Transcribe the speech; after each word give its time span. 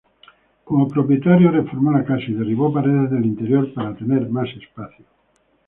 Como 0.63 0.87
propietario, 0.87 1.51
reformó 1.51 1.91
la 1.91 2.03
casa 2.03 2.23
y 2.27 2.33
derribó 2.33 2.73
paredes 2.73 3.11
del 3.11 3.23
interior 3.23 3.71
para 3.71 3.95
tener 3.95 4.27
más 4.31 4.49
espacio. 4.49 5.05